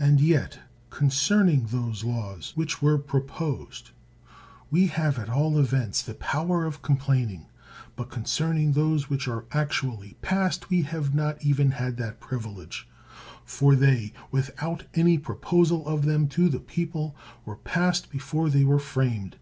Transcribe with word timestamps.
And 0.00 0.18
yet, 0.18 0.60
concerning 0.88 1.66
those 1.66 2.02
laws 2.04 2.52
which 2.54 2.80
were 2.80 2.96
proposed, 2.96 3.90
we 4.70 4.86
have, 4.86 5.18
at 5.18 5.28
all 5.28 5.58
events, 5.58 6.00
the 6.00 6.14
power 6.14 6.64
of 6.64 6.80
complaining; 6.80 7.44
but 7.96 8.08
concerning 8.10 8.72
those 8.72 9.10
which 9.10 9.28
are 9.28 9.42
ac 9.54 9.68
tually 9.74 10.14
passed 10.22 10.70
we 10.70 10.80
have 10.84 11.14
not 11.14 11.44
even 11.44 11.72
had 11.72 11.98
that 11.98 12.18
privi 12.18 12.56
lege. 12.56 12.88
For 13.44 13.74
they, 13.76 14.14
without 14.30 14.84
any 14.94 15.18
proposal 15.18 15.86
of 15.86 16.06
them 16.06 16.28
to 16.28 16.48
the 16.48 16.58
people, 16.58 17.14
were 17.44 17.56
passed 17.56 18.08
before 18.08 18.48
they 18.48 18.64
were 18.64 18.78
framed. 18.80 19.36